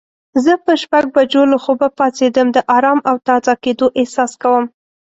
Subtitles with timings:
[0.43, 4.63] زه په شپږ بجو له خوبه پاڅیدم د آرام او تازه کیدو احساس کوم.